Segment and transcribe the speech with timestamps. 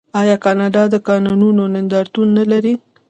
[0.21, 2.73] آیا کاناډا د کانونو نندارتون نلري؟